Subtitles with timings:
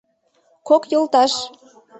[0.67, 1.33] КОК ЙОЛТАШ